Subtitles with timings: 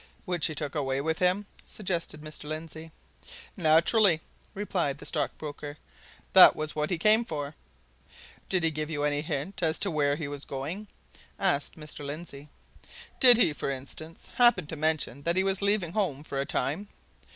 [0.25, 2.45] "Which he took away with him?" suggested Mr.
[2.45, 2.89] Lindsey.
[3.55, 4.19] "Naturally!"
[4.55, 5.77] replied the stockbroker.
[6.33, 7.53] "That was what he came for."
[8.49, 10.87] "Did he give you any hint as to where he was going?"
[11.37, 12.03] asked Mr.
[12.03, 12.49] Lindsey.
[13.19, 16.87] "Did he, for instance, happen to mention that he was leaving home for a time?"